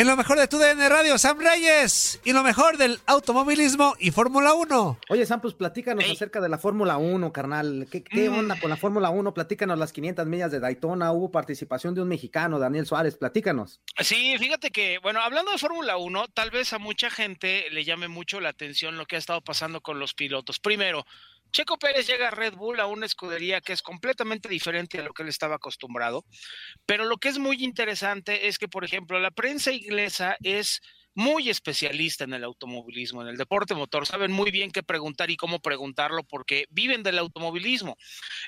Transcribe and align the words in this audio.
En 0.00 0.06
lo 0.06 0.16
mejor 0.16 0.38
de 0.38 0.48
tu 0.48 0.56
DN 0.56 0.88
Radio, 0.88 1.18
Sam 1.18 1.38
Reyes. 1.40 2.22
Y 2.24 2.32
lo 2.32 2.42
mejor 2.42 2.78
del 2.78 2.98
automovilismo 3.04 3.96
y 3.98 4.10
Fórmula 4.12 4.54
1. 4.54 4.98
Oye, 5.10 5.26
Sam, 5.26 5.42
pues 5.42 5.52
platícanos 5.52 6.08
acerca 6.10 6.40
de 6.40 6.48
la 6.48 6.56
Fórmula 6.56 6.96
1, 6.96 7.30
carnal. 7.34 7.86
¿Qué, 7.92 8.02
qué 8.02 8.30
Mm. 8.30 8.38
onda 8.38 8.58
con 8.58 8.70
la 8.70 8.78
Fórmula 8.78 9.10
1? 9.10 9.34
Platícanos 9.34 9.78
las 9.78 9.92
500 9.92 10.26
millas 10.26 10.50
de 10.52 10.58
Daytona. 10.58 11.12
Hubo 11.12 11.30
participación 11.30 11.94
de 11.94 12.00
un 12.00 12.08
mexicano, 12.08 12.58
Daniel 12.58 12.86
Suárez. 12.86 13.18
Platícanos. 13.18 13.82
Sí, 13.98 14.36
fíjate 14.38 14.70
que, 14.70 14.96
bueno, 15.02 15.20
hablando 15.20 15.52
de 15.52 15.58
Fórmula 15.58 15.98
1, 15.98 16.28
tal 16.28 16.50
vez 16.50 16.72
a 16.72 16.78
mucha 16.78 17.10
gente 17.10 17.66
le 17.70 17.84
llame 17.84 18.08
mucho 18.08 18.40
la 18.40 18.48
atención 18.48 18.96
lo 18.96 19.04
que 19.04 19.16
ha 19.16 19.18
estado 19.18 19.42
pasando 19.42 19.82
con 19.82 19.98
los 19.98 20.14
pilotos. 20.14 20.60
Primero, 20.60 21.04
Checo 21.50 21.78
Pérez 21.78 22.06
llega 22.06 22.28
a 22.28 22.30
Red 22.30 22.54
Bull 22.54 22.80
a 22.80 22.86
una 22.86 23.06
escudería 23.06 23.60
que 23.60 23.72
es 23.72 23.82
completamente 23.82 24.48
diferente 24.48 24.98
a 24.98 25.02
lo 25.02 25.12
que 25.12 25.22
él 25.22 25.28
estaba 25.28 25.56
acostumbrado, 25.56 26.24
pero 26.86 27.04
lo 27.04 27.16
que 27.16 27.28
es 27.28 27.38
muy 27.38 27.62
interesante 27.64 28.48
es 28.48 28.58
que, 28.58 28.68
por 28.68 28.84
ejemplo, 28.84 29.18
la 29.18 29.30
prensa 29.30 29.72
inglesa 29.72 30.36
es 30.42 30.80
muy 31.14 31.50
especialista 31.50 32.24
en 32.24 32.34
el 32.34 32.44
automovilismo, 32.44 33.22
en 33.22 33.28
el 33.28 33.36
deporte 33.36 33.74
motor, 33.74 34.06
saben 34.06 34.30
muy 34.30 34.50
bien 34.50 34.70
qué 34.70 34.82
preguntar 34.82 35.30
y 35.30 35.36
cómo 35.36 35.60
preguntarlo 35.60 36.22
porque 36.22 36.66
viven 36.70 37.02
del 37.02 37.18
automovilismo. 37.18 37.96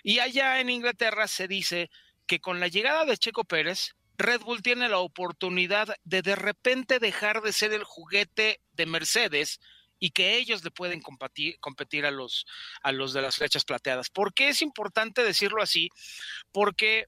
Y 0.03 0.21
allá 0.21 0.61
en 0.61 0.71
Inglaterra 0.71 1.27
se 1.27 1.49
dice 1.49 1.91
que 2.27 2.41
con 2.41 2.61
la 2.61 2.69
llegada 2.69 3.05
de 3.05 3.17
Checo 3.17 3.45
Pérez, 3.45 3.97
Red 4.17 4.43
Bull 4.43 4.63
tiene 4.63 4.89
la 4.89 4.99
oportunidad 4.99 5.97
de 6.05 6.23
de 6.23 6.37
repente 6.37 7.01
dejar 7.01 7.43
de 7.43 7.53
ser 7.53 7.73
el 7.73 7.83
juguete 7.83 8.61
de 8.73 8.87
Mercedes 8.87 9.59
y 10.03 10.11
que 10.11 10.37
ellos 10.37 10.65
le 10.65 10.73
pueden 10.73 11.01
competir, 11.01 11.61
competir 11.61 12.05
a, 12.07 12.11
los, 12.11 12.45
a 12.83 12.91
los 12.91 13.13
de 13.13 13.23
las 13.23 13.37
flechas 13.37 13.65
plateadas. 13.65 14.11
¿Por 14.11 14.35
qué 14.35 14.49
es 14.49 14.61
importante 14.61 15.23
decirlo 15.23 15.63
así? 15.63 15.91
Porque 16.51 17.07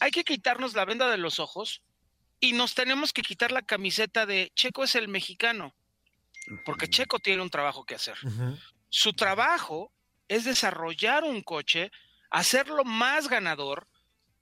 hay 0.00 0.10
que 0.10 0.24
quitarnos 0.24 0.74
la 0.74 0.84
venda 0.84 1.08
de 1.08 1.16
los 1.16 1.38
ojos 1.38 1.82
y 2.40 2.52
nos 2.52 2.74
tenemos 2.74 3.12
que 3.12 3.22
quitar 3.22 3.52
la 3.52 3.62
camiseta 3.62 4.26
de 4.26 4.50
Checo 4.56 4.82
es 4.82 4.96
el 4.96 5.06
mexicano, 5.06 5.76
porque 6.64 6.88
Checo 6.88 7.20
tiene 7.20 7.40
un 7.40 7.50
trabajo 7.50 7.86
que 7.86 7.94
hacer. 7.94 8.18
Su 8.88 9.12
trabajo 9.12 9.92
es 10.26 10.42
desarrollar 10.42 11.22
un 11.22 11.40
coche, 11.40 11.92
hacerlo 12.30 12.82
más 12.82 13.28
ganador 13.28 13.86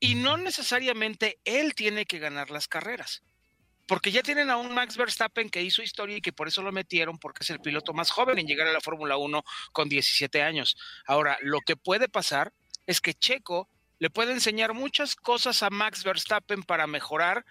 y 0.00 0.14
no 0.14 0.38
necesariamente 0.38 1.40
él 1.44 1.74
tiene 1.74 2.06
que 2.06 2.20
ganar 2.20 2.50
las 2.50 2.68
carreras. 2.68 3.22
Porque 3.86 4.10
ya 4.10 4.22
tienen 4.22 4.50
a 4.50 4.56
un 4.56 4.72
Max 4.72 4.96
Verstappen 4.96 5.50
que 5.50 5.62
hizo 5.62 5.82
historia 5.82 6.16
y 6.16 6.20
que 6.20 6.32
por 6.32 6.48
eso 6.48 6.62
lo 6.62 6.72
metieron, 6.72 7.18
porque 7.18 7.42
es 7.42 7.50
el 7.50 7.60
piloto 7.60 7.92
más 7.92 8.10
joven 8.10 8.38
en 8.38 8.46
llegar 8.46 8.68
a 8.68 8.72
la 8.72 8.80
Fórmula 8.80 9.16
1 9.16 9.42
con 9.72 9.88
17 9.88 10.42
años. 10.42 10.76
Ahora, 11.06 11.38
lo 11.42 11.60
que 11.60 11.76
puede 11.76 12.08
pasar 12.08 12.52
es 12.86 13.00
que 13.00 13.14
Checo 13.14 13.68
le 13.98 14.10
puede 14.10 14.32
enseñar 14.32 14.74
muchas 14.74 15.14
cosas 15.14 15.62
a 15.62 15.70
Max 15.70 16.04
Verstappen 16.04 16.62
para 16.62 16.86
mejorar 16.86 17.44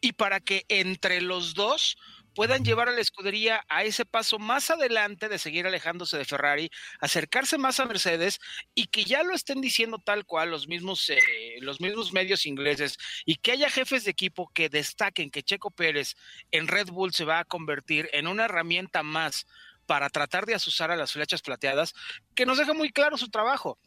y 0.00 0.12
para 0.12 0.40
que 0.40 0.64
entre 0.68 1.20
los 1.20 1.54
dos 1.54 1.96
puedan 2.34 2.64
llevar 2.64 2.88
a 2.88 2.92
la 2.92 3.00
escudería 3.00 3.64
a 3.68 3.84
ese 3.84 4.04
paso 4.04 4.38
más 4.38 4.70
adelante 4.70 5.28
de 5.28 5.38
seguir 5.38 5.66
alejándose 5.66 6.18
de 6.18 6.24
Ferrari, 6.24 6.70
acercarse 7.00 7.58
más 7.58 7.78
a 7.78 7.86
Mercedes 7.86 8.40
y 8.74 8.86
que 8.86 9.04
ya 9.04 9.22
lo 9.22 9.34
estén 9.34 9.60
diciendo 9.60 9.98
tal 10.04 10.24
cual 10.24 10.50
los 10.50 10.66
mismos, 10.66 11.08
eh, 11.10 11.20
los 11.62 11.80
mismos 11.80 12.12
medios 12.12 12.46
ingleses 12.46 12.98
y 13.24 13.36
que 13.36 13.52
haya 13.52 13.70
jefes 13.70 14.04
de 14.04 14.10
equipo 14.10 14.50
que 14.52 14.68
destaquen 14.68 15.30
que 15.30 15.42
Checo 15.42 15.70
Pérez 15.70 16.14
en 16.50 16.68
Red 16.68 16.88
Bull 16.88 17.12
se 17.12 17.24
va 17.24 17.38
a 17.38 17.44
convertir 17.44 18.08
en 18.12 18.26
una 18.26 18.44
herramienta 18.44 19.02
más 19.02 19.46
para 19.86 20.10
tratar 20.10 20.46
de 20.46 20.54
asusar 20.54 20.90
a 20.90 20.96
las 20.96 21.12
flechas 21.12 21.42
plateadas, 21.42 21.94
que 22.34 22.46
nos 22.46 22.58
deja 22.58 22.72
muy 22.72 22.90
claro 22.90 23.16
su 23.16 23.28
trabajo 23.28 23.78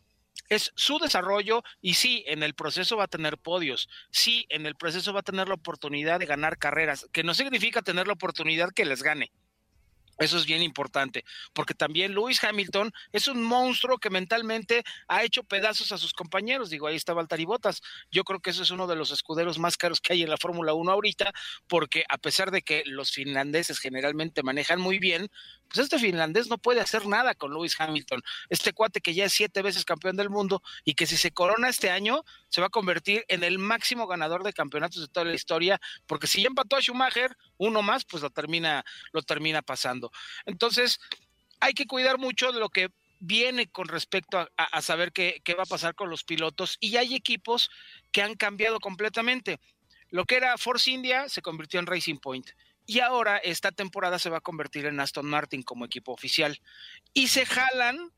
es 0.49 0.71
su 0.75 0.99
desarrollo 0.99 1.63
y 1.81 1.95
sí, 1.95 2.23
en 2.27 2.43
el 2.43 2.53
proceso 2.53 2.97
va 2.97 3.05
a 3.05 3.07
tener 3.07 3.37
podios, 3.37 3.89
sí, 4.11 4.45
en 4.49 4.65
el 4.65 4.75
proceso 4.75 5.13
va 5.13 5.21
a 5.21 5.23
tener 5.23 5.47
la 5.47 5.55
oportunidad 5.55 6.19
de 6.19 6.25
ganar 6.25 6.57
carreras, 6.57 7.07
que 7.11 7.23
no 7.23 7.33
significa 7.33 7.81
tener 7.81 8.07
la 8.07 8.13
oportunidad 8.13 8.71
que 8.71 8.85
les 8.85 9.01
gane. 9.01 9.31
Eso 10.17 10.37
es 10.37 10.45
bien 10.45 10.61
importante, 10.61 11.23
porque 11.53 11.73
también 11.73 12.13
Lewis 12.13 12.43
Hamilton 12.43 12.91
es 13.11 13.27
un 13.27 13.43
monstruo 13.43 13.97
que 13.97 14.09
mentalmente 14.09 14.83
ha 15.07 15.23
hecho 15.23 15.43
pedazos 15.43 15.91
a 15.91 15.97
sus 15.97 16.13
compañeros. 16.13 16.69
Digo, 16.69 16.87
ahí 16.87 16.95
está 16.95 17.13
Valtteri. 17.13 17.45
Yo 18.11 18.23
creo 18.23 18.39
que 18.39 18.49
eso 18.49 18.63
es 18.63 18.71
uno 18.71 18.87
de 18.87 18.95
los 18.95 19.11
escuderos 19.11 19.59
más 19.59 19.77
caros 19.77 20.01
que 20.01 20.13
hay 20.13 20.23
en 20.23 20.29
la 20.29 20.37
Fórmula 20.37 20.73
1 20.73 20.91
ahorita, 20.91 21.33
porque 21.67 22.03
a 22.09 22.17
pesar 22.17 22.51
de 22.51 22.61
que 22.61 22.83
los 22.85 23.11
finlandeses 23.11 23.79
generalmente 23.79 24.41
manejan 24.41 24.79
muy 24.79 24.99
bien, 24.99 25.29
pues 25.67 25.79
este 25.79 25.99
finlandés 25.99 26.47
no 26.47 26.57
puede 26.57 26.81
hacer 26.81 27.05
nada 27.07 27.35
con 27.35 27.51
Lewis 27.51 27.75
Hamilton. 27.79 28.21
Este 28.49 28.73
cuate 28.73 29.01
que 29.01 29.13
ya 29.13 29.25
es 29.25 29.33
siete 29.33 29.61
veces 29.61 29.85
campeón 29.85 30.15
del 30.15 30.29
mundo 30.29 30.61
y 30.83 30.93
que 30.93 31.05
si 31.05 31.17
se 31.17 31.31
corona 31.31 31.69
este 31.69 31.89
año, 31.89 32.23
se 32.49 32.61
va 32.61 32.67
a 32.67 32.69
convertir 32.69 33.25
en 33.27 33.43
el 33.43 33.59
máximo 33.59 34.07
ganador 34.07 34.43
de 34.43 34.53
campeonatos 34.53 35.01
de 35.01 35.07
toda 35.07 35.25
la 35.25 35.33
historia, 35.33 35.79
porque 36.07 36.27
si 36.27 36.41
ya 36.41 36.47
empató 36.47 36.75
a 36.75 36.81
Schumacher, 36.81 37.35
uno 37.57 37.81
más, 37.81 38.05
pues 38.05 38.23
lo 38.23 38.29
termina, 38.29 38.83
lo 39.11 39.21
termina 39.21 39.61
pasando. 39.61 40.11
Entonces, 40.45 40.99
hay 41.59 41.73
que 41.73 41.87
cuidar 41.87 42.17
mucho 42.17 42.51
de 42.51 42.59
lo 42.59 42.69
que 42.69 42.89
viene 43.19 43.67
con 43.67 43.87
respecto 43.87 44.47
a, 44.55 44.81
saber 44.81 45.11
qué 45.11 45.55
va 45.57 45.63
a 45.63 45.67
pasar 45.67 45.95
con 45.95 46.09
los 46.09 46.23
pilotos 46.23 46.77
y 46.79 46.97
hay 46.97 47.15
equipos 47.15 47.71
que 48.11 48.21
han 48.21 48.35
cambiado 48.35 48.79
completamente. 48.79 49.59
Lo 50.09 50.25
que 50.25 50.35
era 50.35 50.57
Force 50.57 50.91
India 50.91 51.27
se 51.29 51.41
convirtió 51.41 51.79
en 51.79 51.87
Racing 51.87 52.17
Point 52.17 52.51
y 52.85 52.99
ahora 52.99 53.37
esta 53.37 53.71
temporada 53.71 54.19
se 54.19 54.29
va 54.29 54.37
a 54.37 54.41
convertir 54.41 54.85
en 54.85 54.99
Aston 54.99 55.25
Martin 55.25 55.63
como 55.63 55.85
equipo 55.85 56.11
oficial 56.11 56.59
y 57.13 57.27
se 57.27 57.45
jalan 57.45 58.11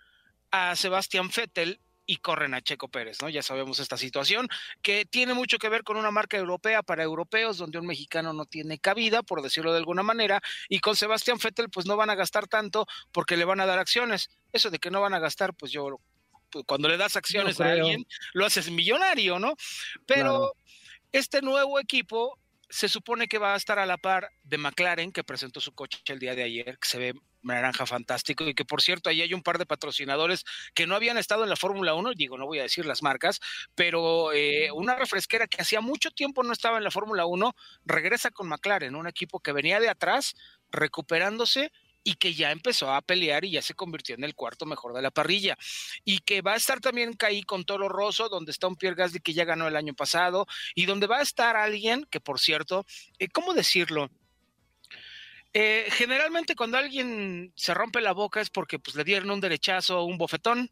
a 0.52 0.76
Sebastián 0.76 1.30
Vettel 1.36 1.80
y 2.10 2.18
corren 2.18 2.54
a 2.54 2.62
Checo 2.62 2.88
Pérez, 2.88 3.22
¿no? 3.22 3.28
Ya 3.28 3.44
sabemos 3.44 3.80
esta 3.80 3.98
situación 3.98 4.48
que 4.82 5.06
tiene 5.06 5.34
mucho 5.34 5.58
que 5.60 5.68
ver 5.68 5.84
con 5.84 5.98
una 5.98 6.10
marca 6.10 6.38
europea 6.38 6.82
para 6.82 7.04
europeos 7.04 7.58
donde 7.58 7.80
un 7.80 7.86
mexicano 7.86 8.32
no 8.32 8.46
tiene 8.46 8.80
cabida, 8.80 9.24
por 9.24 9.42
decirlo 9.42 9.74
de 9.74 9.80
alguna 9.80 10.04
manera, 10.04 10.42
y 10.70 10.80
con 10.80 10.96
Sebastián 10.96 11.38
Vettel 11.44 11.70
pues 11.70 11.86
no 11.86 11.98
van 11.98 12.10
a 12.10 12.16
gastar 12.16 12.48
tanto 12.48 12.88
porque 13.12 13.36
le 13.36 13.44
van 13.44 13.60
a 13.60 13.66
dar 13.66 13.78
acciones. 13.80 14.30
Eso 14.54 14.70
de 14.70 14.80
que 14.80 14.90
no 14.90 15.02
van 15.02 15.14
a 15.14 15.20
gastar, 15.20 15.54
pues 15.54 15.74
yo 15.74 16.00
pues, 16.50 16.64
cuando 16.66 16.88
le 16.88 16.96
das 16.96 17.18
acciones 17.18 17.60
No 17.60 17.66
a 17.66 17.72
alguien 17.72 18.08
lo 18.34 18.46
haces 18.46 18.72
millonario, 18.72 19.38
¿no? 19.38 19.56
Pero 20.06 20.24
Claro. 20.24 20.54
este 21.12 21.42
nuevo 21.42 21.78
equipo 21.78 22.40
se 22.70 22.90
supone 22.90 23.28
que 23.28 23.38
va 23.38 23.54
a 23.54 23.58
estar 23.58 23.80
a 23.80 23.86
la 23.86 23.98
par 23.98 24.30
de 24.44 24.58
McLaren, 24.58 25.12
que 25.12 25.24
presentó 25.24 25.60
su 25.62 25.74
coche 25.74 26.00
el 26.08 26.20
día 26.20 26.36
de 26.36 26.44
ayer, 26.44 26.78
que 26.80 26.88
se 26.88 27.00
ve 27.00 27.14
naranja 27.44 27.86
fantástico 27.86 28.44
y 28.46 28.54
que 28.54 28.66
por 28.66 28.82
cierto 28.82 29.10
ahí 29.10 29.22
hay 29.22 29.34
un 29.34 29.42
par 29.42 29.58
de 29.58 29.66
patrocinadores 29.66 30.44
que 30.74 30.86
no 30.86 30.96
habían 30.96 31.18
estado 31.18 31.44
en 31.44 31.50
la 31.50 31.56
Fórmula 31.56 31.94
1, 31.94 32.14
digo, 32.14 32.38
no 32.38 32.46
voy 32.46 32.60
a 32.60 32.64
decir 32.64 32.86
las 32.86 33.02
marcas, 33.02 33.40
pero 33.76 34.34
eh, 34.34 34.70
una 34.74 34.96
refresquera 34.96 35.48
que 35.48 35.62
hacía 35.62 35.82
mucho 35.82 36.12
tiempo 36.12 36.44
no 36.44 36.52
estaba 36.52 36.78
en 36.78 36.84
la 36.84 36.92
Fórmula 36.92 37.26
1, 37.26 37.54
regresa 37.86 38.32
con 38.32 38.50
McLaren, 38.50 38.96
un 38.96 39.08
equipo 39.08 39.40
que 39.40 39.54
venía 39.54 39.80
de 39.80 39.90
atrás 39.90 40.36
recuperándose 40.72 41.72
y 42.07 42.13
que 42.13 42.34
ya 42.34 42.53
empezó 42.53 42.94
a 42.94 43.01
pelear 43.01 43.44
y 43.44 43.51
ya 43.51 43.62
se 43.62 43.73
convirtió 43.73 44.16
en 44.16 44.23
el 44.23 44.34
cuarto 44.34 44.66
mejor 44.66 44.94
de 44.94 45.01
la 45.01 45.12
parrilla. 45.12 45.57
Y 46.06 46.19
que 46.19 46.42
va 46.42 46.54
a 46.54 46.56
estar 46.56 46.80
también 46.80 47.18
ahí 47.19 47.44
con 47.44 47.65
Toro 47.65 47.89
Rosso, 47.89 48.30
donde 48.30 48.51
está 48.54 48.69
un 48.69 48.77
Pierre 48.77 48.95
Gasly 48.95 49.19
que 49.19 49.33
ya 49.33 49.44
ganó 49.44 49.68
el 49.68 49.75
año 49.75 49.94
pasado, 49.94 50.48
y 50.74 50.86
donde 50.86 51.06
va 51.06 51.18
a 51.18 51.21
estar 51.21 51.57
alguien 51.57 52.07
que, 52.09 52.21
por 52.21 52.39
cierto, 52.39 52.86
eh, 53.19 53.27
¿cómo 53.27 53.54
decirlo? 53.54 54.09
Eh, 55.51 55.88
generalmente 55.92 56.56
cuando 56.56 56.77
alguien 56.77 57.51
se 57.57 57.74
rompe 57.74 58.00
la 58.00 58.13
boca 58.13 58.39
es 58.39 58.50
porque 58.50 58.80
pues, 58.80 58.95
le 58.95 59.03
dieron 59.03 59.30
un 59.30 59.42
derechazo 59.42 60.00
o 60.00 60.06
un 60.06 60.18
bofetón, 60.18 60.71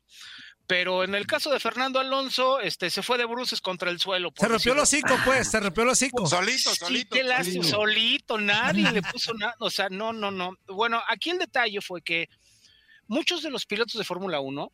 pero 0.67 1.03
en 1.03 1.13
el 1.15 1.27
caso 1.27 1.51
de 1.51 1.59
Fernando 1.59 1.99
Alonso, 1.99 2.59
este, 2.59 2.89
se 2.89 3.03
fue 3.03 3.17
de 3.17 3.25
bruces 3.25 3.61
contra 3.61 3.89
el 3.91 3.99
suelo. 3.99 4.31
por 4.31 4.39
Se 4.39 4.47
rompió 4.47 4.73
el 4.73 4.79
decirlo. 4.79 5.13
hocico, 5.13 5.23
pues, 5.25 5.49
se 5.51 5.59
rompió 5.59 5.83
el 5.83 5.89
hocico. 5.89 6.25
Solito, 6.25 6.69
Sí, 6.71 6.75
solito. 6.77 7.15
qué 7.15 7.23
lástima, 7.23 7.63
solito. 7.63 7.77
solito, 7.77 8.37
nadie 8.39 8.91
le 8.91 9.01
puso 9.03 9.33
nada, 9.35 9.55
o 9.59 9.69
sea, 9.69 9.89
no, 9.89 10.11
no, 10.13 10.31
no. 10.31 10.57
Bueno, 10.67 11.01
aquí 11.07 11.29
el 11.29 11.37
detalle 11.39 11.81
fue 11.81 12.01
que 12.01 12.29
muchos 13.07 13.43
de 13.43 13.51
los 13.51 13.65
pilotos 13.65 13.95
de 13.97 14.03
Fórmula 14.03 14.39
1 14.39 14.71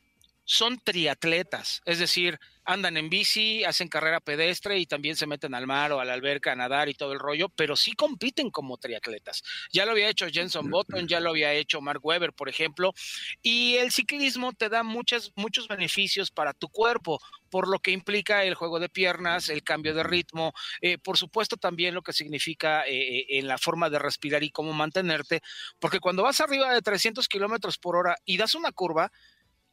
son 0.52 0.78
triatletas, 0.84 1.82
es 1.86 1.98
decir, 1.98 2.38
andan 2.66 2.98
en 2.98 3.10
bici, 3.10 3.64
hacen 3.64 3.88
carrera 3.88 4.20
pedestre 4.20 4.78
y 4.80 4.86
también 4.86 5.16
se 5.16 5.26
meten 5.26 5.54
al 5.54 5.66
mar 5.66 5.94
o 5.94 6.02
a 6.02 6.06
la 6.06 6.12
alberca 6.12 6.52
a 6.52 6.56
nadar 6.58 6.90
y 6.90 6.94
todo 6.94 7.14
el 7.14 7.20
rollo, 7.20 7.48
pero 7.48 7.78
sí 7.78 7.94
compiten 7.94 8.52
como 8.52 8.78
triatletas. 8.78 9.44
Ya 9.72 9.86
lo 9.86 9.92
había 9.94 10.10
hecho 10.10 10.28
Jenson 10.30 10.70
Button, 10.70 11.08
ya 11.08 11.22
lo 11.22 11.30
había 11.30 11.54
hecho 11.54 11.80
Mark 11.80 12.02
Webber, 12.04 12.34
por 12.34 12.50
ejemplo, 12.50 12.94
y 13.42 13.76
el 13.76 13.94
ciclismo 13.94 14.52
te 14.52 14.68
da 14.68 14.84
muchas, 14.84 15.32
muchos 15.36 15.70
beneficios 15.70 16.32
para 16.32 16.54
tu 16.54 16.68
cuerpo, 16.68 17.22
por 17.50 17.70
lo 17.70 17.80
que 17.80 17.92
implica 17.92 18.44
el 18.44 18.56
juego 18.56 18.82
de 18.82 18.90
piernas, 18.90 19.48
el 19.48 19.64
cambio 19.64 19.94
de 19.94 20.04
ritmo, 20.04 20.52
eh, 20.82 20.98
por 20.98 21.18
supuesto 21.18 21.56
también 21.56 21.96
lo 21.96 22.02
que 22.02 22.12
significa 22.12 22.86
eh, 22.88 23.20
eh, 23.20 23.26
en 23.40 23.48
la 23.48 23.58
forma 23.58 23.90
de 23.90 24.00
respirar 24.00 24.44
y 24.44 24.52
cómo 24.52 24.74
mantenerte, 24.74 25.42
porque 25.80 26.02
cuando 26.02 26.24
vas 26.24 26.42
arriba 26.42 26.74
de 26.74 26.82
300 26.82 27.30
kilómetros 27.30 27.78
por 27.78 27.96
hora 27.96 28.18
y 28.26 28.36
das 28.36 28.54
una 28.54 28.74
curva, 28.74 29.14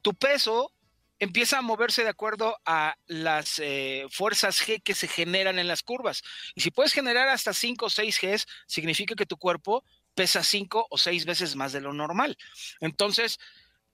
tu 0.01 0.13
peso 0.13 0.71
empieza 1.19 1.57
a 1.57 1.61
moverse 1.61 2.03
de 2.03 2.09
acuerdo 2.09 2.57
a 2.65 2.95
las 3.07 3.59
eh, 3.59 4.05
fuerzas 4.09 4.65
G 4.65 4.81
que 4.81 4.95
se 4.95 5.07
generan 5.07 5.59
en 5.59 5.67
las 5.67 5.83
curvas. 5.83 6.23
Y 6.55 6.61
si 6.61 6.71
puedes 6.71 6.93
generar 6.93 7.27
hasta 7.27 7.53
5 7.53 7.85
o 7.85 7.89
6 7.89 8.19
Gs, 8.21 8.47
significa 8.65 9.15
que 9.15 9.25
tu 9.25 9.37
cuerpo 9.37 9.83
pesa 10.15 10.43
5 10.43 10.87
o 10.89 10.97
6 10.97 11.25
veces 11.25 11.55
más 11.55 11.73
de 11.73 11.81
lo 11.81 11.93
normal. 11.93 12.37
Entonces, 12.79 13.37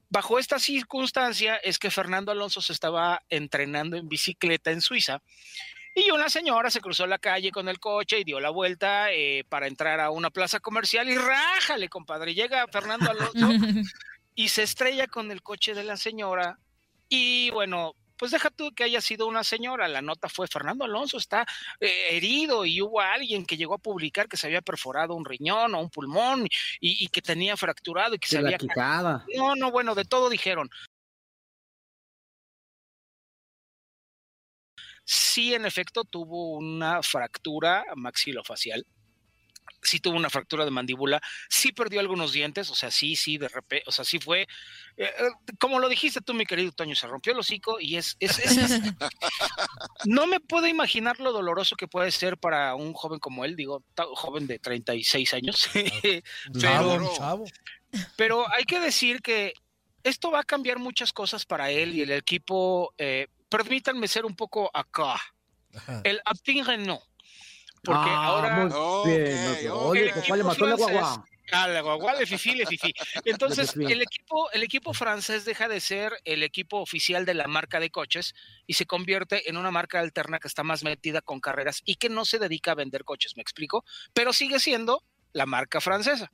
bajo 0.10 0.40
esta 0.40 0.60
circunstancia 0.60 1.58
es 1.58 1.80
que 1.80 1.92
Fernando 1.92 2.32
Alonso 2.32 2.62
se 2.62 2.74
estaba 2.74 3.22
entrenando 3.30 3.98
en 3.98 4.08
bicicleta 4.08 4.72
en 4.72 4.82
Suiza. 4.82 5.22
Y 5.98 6.12
una 6.12 6.30
señora 6.30 6.70
se 6.70 6.82
cruzó 6.82 7.08
la 7.08 7.20
calle 7.20 7.52
con 7.52 7.70
el 7.70 7.80
coche 7.80 8.20
y 8.20 8.26
dio 8.26 8.42
la 8.42 8.50
vuelta 8.50 9.14
eh, 9.14 9.46
para 9.48 9.68
entrar 9.68 10.02
a 10.02 10.12
una 10.12 10.30
plaza 10.30 10.60
comercial 10.60 11.10
y 11.10 11.18
rájale, 11.18 11.88
compadre. 11.88 12.36
Llega 12.36 12.68
Fernando 12.68 13.10
Alonso 13.10 13.48
y 14.36 14.50
se 14.50 14.64
estrella 14.64 15.08
con 15.08 15.32
el 15.32 15.42
coche 15.42 15.74
de 15.74 15.84
la 15.84 15.98
señora 15.98 16.60
y 17.08 17.50
bueno, 17.52 17.96
pues 18.18 18.32
deja 18.32 18.50
tú 18.50 18.74
que 18.74 18.84
haya 18.84 19.02
sido 19.02 19.28
una 19.28 19.44
señora, 19.44 19.88
la 19.88 20.02
nota 20.02 20.30
fue 20.30 20.48
Fernando 20.48 20.86
Alonso 20.86 21.18
está 21.18 21.46
eh, 21.80 22.08
herido 22.12 22.66
y 22.66 22.82
hubo 22.82 23.02
alguien 23.02 23.46
que 23.46 23.58
llegó 23.58 23.76
a 23.76 23.80
publicar 23.80 24.28
que 24.28 24.38
se 24.38 24.48
había 24.48 24.62
perforado 24.62 25.16
un 25.16 25.26
riñón 25.26 25.76
o 25.76 25.80
un 25.80 25.90
pulmón 25.90 26.48
y, 26.80 27.08
que 27.10 27.22
tenía 27.22 27.58
fracturado 27.58 28.16
y 28.16 28.20
que 28.20 28.28
se, 28.28 28.38
había 28.38 28.58
quitado. 28.58 29.24
No, 29.36 29.56
no, 29.56 29.72
bueno, 29.72 29.96
de 29.96 30.06
todo 30.06 30.30
dijeron. 30.30 30.70
Sí, 35.04 35.54
en 35.54 35.66
efecto, 35.66 36.04
tuvo 36.04 36.56
una 36.58 37.04
fractura 37.04 37.86
maxilofacial 37.96 38.86
sí 39.86 40.00
tuvo 40.00 40.16
una 40.16 40.30
fractura 40.30 40.66
de 40.66 40.72
mandíbula, 40.72 41.22
sí 41.50 41.72
perdió 41.72 42.00
algunos 42.00 42.32
dientes, 42.32 42.70
o 42.70 42.76
sea, 42.76 42.92
sí, 42.92 43.16
sí, 43.16 43.38
de 43.38 43.48
repente, 43.48 43.84
o 43.88 43.92
sea, 43.92 44.04
sí 44.04 44.20
fue, 44.20 44.48
eh, 44.98 45.12
como 45.60 45.80
lo 45.80 45.88
dijiste 45.88 46.22
tú, 46.22 46.34
mi 46.34 46.46
querido 46.46 46.72
Toño, 46.72 46.96
se 46.96 47.08
rompió 47.08 47.34
el 47.34 47.40
hocico 47.40 47.80
y 47.80 47.98
es, 47.98 48.18
es, 48.20 48.82
no 50.06 50.28
me 50.28 50.40
puedo 50.40 50.68
imaginar 50.68 51.20
lo 51.20 51.32
doloroso 51.32 51.76
que 51.76 51.88
puede 51.88 52.12
ser 52.12 52.38
para 52.38 52.76
un 52.76 52.94
joven 52.94 53.20
como 53.20 53.46
él, 53.46 53.56
digo, 53.56 53.84
joven 54.16 54.48
de 54.48 54.60
36 54.60 55.34
años, 55.34 55.70
pero, 56.54 57.44
pero 58.16 58.54
hay 58.54 58.64
que 58.66 58.80
decir 58.80 59.22
que 59.22 59.54
esto 60.04 60.32
va 60.32 60.42
a 60.42 60.44
cambiar 60.44 60.80
muchas 60.80 61.14
cosas 61.14 61.46
para 61.46 61.72
él 61.72 61.96
y 61.96 62.02
el 62.02 62.12
equipo, 62.12 62.94
eh, 62.98 63.28
permítanme 63.50 64.08
ser 64.08 64.26
un 64.26 64.36
poco 64.36 64.70
acá, 64.74 65.20
el 66.04 66.22
Aptin 66.26 66.64
no 66.86 67.02
porque 67.86 68.10
ah, 68.10 68.26
ahora. 68.26 68.70
Oye, 69.74 70.14
le 70.36 70.44
mató 70.44 70.66
la 70.66 70.76
guagua? 70.76 71.26
Ah, 71.52 71.68
la 71.68 71.82
guagua, 71.82 72.16
le 72.16 72.26
fifi, 72.26 72.56
le 72.56 72.66
fifi. 72.66 72.94
Entonces, 73.24 73.76
el 73.76 74.02
equipo, 74.02 74.52
el 74.52 74.64
equipo 74.64 74.94
francés 74.94 75.46
deja 75.46 75.68
de 75.68 75.80
ser 75.80 76.14
el 76.26 76.42
equipo 76.42 76.80
oficial 76.80 77.26
de 77.26 77.36
la 77.36 77.48
marca 77.48 77.80
de 77.80 77.92
coches 77.92 78.34
y 78.66 78.74
se 78.74 78.86
convierte 78.86 79.48
en 79.50 79.58
una 79.58 79.70
marca 79.72 80.00
alterna 80.00 80.40
que 80.40 80.48
está 80.48 80.64
más 80.64 80.84
metida 80.84 81.22
con 81.22 81.40
carreras 81.40 81.82
y 81.86 81.96
que 81.96 82.10
no 82.10 82.26
se 82.26 82.40
dedica 82.40 82.72
a 82.72 82.76
vender 82.76 83.04
coches, 83.04 83.34
¿me 83.36 83.44
explico? 83.44 83.86
Pero 84.14 84.34
sigue 84.34 84.60
siendo 84.60 85.04
la 85.34 85.46
marca 85.46 85.82
francesa. 85.82 86.32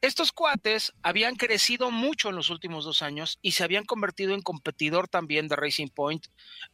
Estos 0.00 0.32
cuates 0.32 0.92
habían 1.02 1.36
crecido 1.36 1.90
mucho 1.90 2.28
en 2.28 2.36
los 2.36 2.50
últimos 2.50 2.84
dos 2.84 3.02
años 3.02 3.38
y 3.40 3.52
se 3.52 3.64
habían 3.64 3.84
convertido 3.84 4.34
en 4.34 4.42
competidor 4.42 5.08
también 5.08 5.48
de 5.48 5.56
Racing 5.56 5.88
Point 5.88 6.26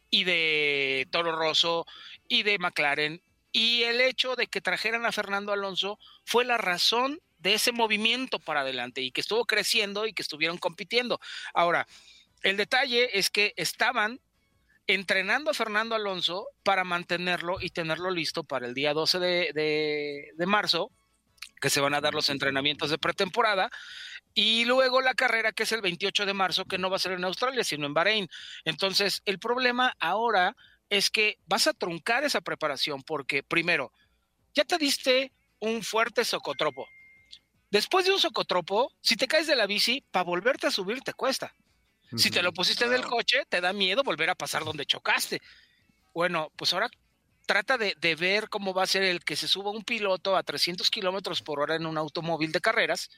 y 0.09 0.25
de 0.25 1.07
Toro 1.11 1.35
Rosso 1.35 1.85
y 2.27 2.43
de 2.43 2.57
McLaren 2.59 3.21
y 3.53 3.83
el 3.83 4.01
hecho 4.01 4.35
de 4.35 4.47
que 4.47 4.59
trajeran 4.59 5.05
a 5.05 5.11
Fernando 5.11 5.53
Alonso 5.53 5.99
fue 6.25 6.43
la 6.43 6.57
razón 6.57 7.21
de 7.37 7.53
ese 7.53 7.71
movimiento 7.71 8.39
para 8.39 8.61
adelante 8.61 9.01
y 9.01 9.11
que 9.11 9.21
estuvo 9.21 9.45
creciendo 9.45 10.07
y 10.07 10.13
que 10.13 10.23
estuvieron 10.23 10.57
compitiendo. 10.57 11.19
Ahora, 11.53 11.87
el 12.41 12.57
detalle 12.57 13.17
es 13.17 13.29
que 13.29 13.53
estaban 13.55 14.19
entrenando 14.87 15.51
a 15.51 15.53
Fernando 15.53 15.95
Alonso 15.95 16.47
para 16.63 16.83
mantenerlo 16.83 17.57
y 17.61 17.69
tenerlo 17.69 18.11
listo 18.11 18.43
para 18.43 18.65
el 18.65 18.73
día 18.73 18.93
12 18.93 19.19
de, 19.19 20.31
de, 20.35 20.45
marzo, 20.45 20.91
que 21.61 21.69
se 21.69 21.79
van 21.79 21.93
a 21.93 22.01
dar 22.01 22.13
los 22.13 22.29
entrenamientos 22.29 22.89
de 22.89 22.97
pretemporada, 22.97 23.69
y 24.33 24.65
luego 24.65 25.01
la 25.01 25.13
carrera 25.13 25.51
que 25.51 25.63
es 25.63 25.71
el 25.71 25.81
28 25.81 26.25
de 26.25 26.33
marzo, 26.33 26.65
que 26.65 26.77
no 26.77 26.89
va 26.89 26.95
a 26.95 26.99
ser 26.99 27.13
en 27.13 27.23
Australia, 27.23 27.63
sino 27.63 27.85
en 27.85 27.93
Bahrein. 27.93 28.27
Entonces, 28.65 29.21
el 29.25 29.37
problema 29.39 29.95
ahora 29.99 30.55
es 30.93 31.09
que 31.09 31.39
vas 31.47 31.65
a 31.65 31.73
truncar 31.73 32.23
esa 32.23 32.41
preparación 32.41 33.01
porque, 33.01 33.41
primero, 33.41 33.91
ya 34.53 34.63
te 34.63 34.77
diste 34.77 35.31
un 35.59 35.81
fuerte 35.81 36.23
socotropo. 36.23 36.87
Después 37.71 38.05
de 38.05 38.11
un 38.11 38.19
socotropo, 38.19 38.93
si 39.01 39.15
te 39.15 39.27
caes 39.27 39.47
de 39.47 39.55
la 39.55 39.65
bici, 39.65 40.03
para 40.11 40.23
volverte 40.23 40.67
a 40.67 40.71
subir 40.71 41.01
te 41.01 41.13
cuesta. 41.13 41.55
Si 42.15 42.29
te 42.29 42.43
lo 42.43 42.53
pusiste 42.53 42.85
en 42.85 42.93
el 42.93 43.05
coche, 43.05 43.43
te 43.49 43.59
da 43.59 43.73
miedo 43.73 44.03
volver 44.03 44.29
a 44.29 44.35
pasar 44.35 44.63
donde 44.63 44.85
chocaste. 44.85 45.41
Bueno, 46.13 46.51
pues 46.55 46.71
ahora 46.73 46.87
trata 47.47 47.75
de, 47.79 47.95
de, 47.99 48.13
ver 48.13 48.47
cómo 48.49 48.71
va 48.71 48.83
a 48.83 48.87
ser 48.87 49.01
el 49.01 49.23
que 49.23 49.35
se 49.35 49.47
suba 49.47 49.71
un 49.71 49.83
piloto 49.83 50.37
a 50.37 50.43
300 50.43 50.91
kilómetros 50.91 51.41
por 51.41 51.59
hora 51.59 51.75
en 51.75 51.87
un 51.87 51.97
automóvil 51.97 52.51
de 52.51 52.61
carreras. 52.61 53.09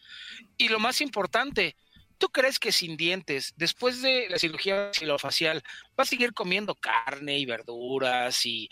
Y 0.56 0.70
lo 0.70 0.80
más 0.80 1.02
importante, 1.02 1.76
¿Tú 2.18 2.30
crees 2.30 2.60
que 2.60 2.72
sin 2.72 2.98
dientes, 2.98 3.54
después 3.58 4.02
de 4.02 4.28
la 4.30 4.40
cirugía 4.40 4.92
xilofacial, 4.94 5.64
va 6.00 6.04
a 6.04 6.06
seguir 6.06 6.34
comiendo 6.34 6.76
carne 6.76 7.38
y 7.38 7.46
verduras 7.46 8.46
y 8.46 8.70